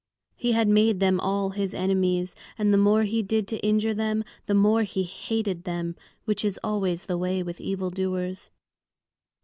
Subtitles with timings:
[0.35, 4.23] He had made them all his enemies, and the more he did to injure them,
[4.47, 8.49] the more he hated them, which is always the way with evil doers.